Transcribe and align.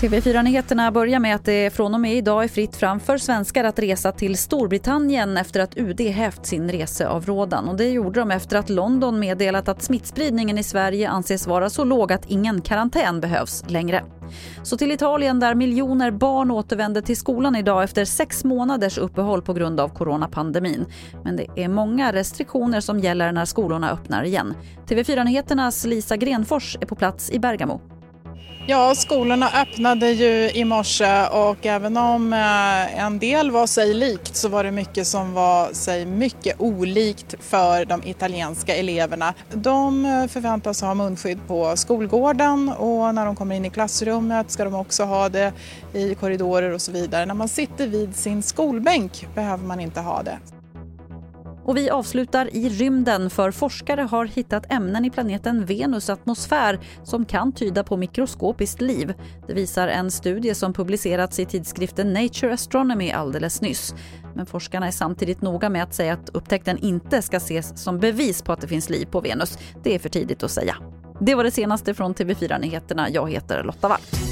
TV4-nyheterna 0.00 0.90
börjar 0.90 1.18
med 1.18 1.34
att 1.34 1.44
det 1.44 1.70
från 1.70 1.94
och 1.94 2.00
med 2.00 2.14
idag 2.14 2.44
är 2.44 2.48
fritt 2.48 2.76
fram 2.76 3.00
för 3.00 3.18
svenskar 3.18 3.64
att 3.64 3.78
resa 3.78 4.12
till 4.12 4.36
Storbritannien 4.36 5.36
efter 5.36 5.60
att 5.60 5.76
UD 5.76 6.00
hävt 6.00 6.46
sin 6.46 6.68
reseavrådan. 6.68 7.68
Och 7.68 7.76
det 7.76 7.88
gjorde 7.88 8.20
de 8.20 8.30
efter 8.30 8.56
att 8.56 8.70
London 8.70 9.20
meddelat 9.20 9.68
att 9.68 9.82
smittspridningen 9.82 10.58
i 10.58 10.62
Sverige 10.62 11.08
anses 11.08 11.46
vara 11.46 11.70
så 11.70 11.84
låg 11.84 12.12
att 12.12 12.30
ingen 12.30 12.60
karantän 12.60 13.20
behövs 13.20 13.64
längre. 13.68 14.04
Så 14.62 14.76
till 14.76 14.92
Italien 14.92 15.40
där 15.40 15.54
miljoner 15.54 16.10
barn 16.10 16.50
återvänder 16.50 17.00
till 17.00 17.16
skolan 17.16 17.56
idag 17.56 17.82
efter 17.82 18.04
sex 18.04 18.44
månaders 18.44 18.98
uppehåll 18.98 19.42
på 19.42 19.52
grund 19.52 19.80
av 19.80 19.88
coronapandemin. 19.88 20.86
Men 21.24 21.36
det 21.36 21.46
är 21.56 21.68
många 21.68 22.12
restriktioner 22.12 22.80
som 22.80 22.98
gäller 22.98 23.32
när 23.32 23.44
skolorna 23.44 23.90
öppnar 23.90 24.24
igen. 24.24 24.54
TV4-nyheternas 24.86 25.86
Lisa 25.86 26.16
Grenfors 26.16 26.76
är 26.80 26.86
på 26.86 26.94
plats 26.94 27.30
i 27.30 27.38
Bergamo. 27.38 27.80
Ja, 28.70 28.94
skolorna 28.94 29.50
öppnade 29.62 30.10
ju 30.10 30.50
i 30.50 30.64
morse 30.64 31.26
och 31.26 31.66
även 31.66 31.96
om 31.96 32.32
eh, 32.32 33.04
en 33.04 33.18
del 33.18 33.50
var 33.50 33.66
sig 33.66 33.94
likt 33.94 34.36
så 34.36 34.48
var 34.48 34.64
det 34.64 34.70
mycket 34.70 35.06
som 35.06 35.34
var 35.34 35.72
sig 35.72 36.06
mycket 36.06 36.60
olikt 36.60 37.34
för 37.40 37.84
de 37.84 38.02
italienska 38.04 38.76
eleverna. 38.76 39.34
De 39.52 40.04
eh, 40.04 40.26
förväntas 40.26 40.80
ha 40.80 40.94
munskydd 40.94 41.38
på 41.46 41.76
skolgården 41.76 42.68
och 42.68 43.14
när 43.14 43.26
de 43.26 43.36
kommer 43.36 43.54
in 43.54 43.64
i 43.64 43.70
klassrummet 43.70 44.50
ska 44.50 44.64
de 44.64 44.74
också 44.74 45.04
ha 45.04 45.28
det 45.28 45.52
i 45.92 46.14
korridorer 46.14 46.70
och 46.70 46.82
så 46.82 46.92
vidare. 46.92 47.26
När 47.26 47.34
man 47.34 47.48
sitter 47.48 47.86
vid 47.86 48.16
sin 48.16 48.42
skolbänk 48.42 49.26
behöver 49.34 49.64
man 49.64 49.80
inte 49.80 50.00
ha 50.00 50.22
det. 50.22 50.38
Och 51.64 51.76
vi 51.76 51.90
avslutar 51.90 52.56
i 52.56 52.68
rymden 52.68 53.30
för 53.30 53.50
forskare 53.50 54.00
har 54.00 54.24
hittat 54.24 54.72
ämnen 54.72 55.04
i 55.04 55.10
planeten 55.10 55.64
Venus 55.64 56.10
atmosfär 56.10 56.80
som 57.04 57.24
kan 57.24 57.52
tyda 57.52 57.84
på 57.84 57.96
mikroskopiskt 57.96 58.80
liv. 58.80 59.14
Det 59.46 59.54
visar 59.54 59.88
en 59.88 60.10
studie 60.10 60.54
som 60.54 60.72
publicerats 60.72 61.38
i 61.38 61.46
tidskriften 61.46 62.12
Nature 62.12 62.52
Astronomy 62.52 63.10
alldeles 63.10 63.60
nyss. 63.60 63.94
Men 64.34 64.46
forskarna 64.46 64.86
är 64.86 64.90
samtidigt 64.90 65.42
noga 65.42 65.68
med 65.68 65.82
att 65.82 65.94
säga 65.94 66.12
att 66.12 66.28
upptäckten 66.28 66.78
inte 66.78 67.22
ska 67.22 67.36
ses 67.36 67.82
som 67.82 67.98
bevis 67.98 68.42
på 68.42 68.52
att 68.52 68.60
det 68.60 68.68
finns 68.68 68.90
liv 68.90 69.06
på 69.06 69.20
Venus. 69.20 69.58
Det 69.82 69.94
är 69.94 69.98
för 69.98 70.08
tidigt 70.08 70.42
att 70.42 70.50
säga. 70.50 70.76
Det 71.20 71.34
var 71.34 71.44
det 71.44 71.50
senaste 71.50 71.94
från 71.94 72.14
TV4 72.14 72.60
Nyheterna. 72.60 73.10
Jag 73.10 73.30
heter 73.30 73.62
Lotta 73.62 73.88
Wall. 73.88 74.29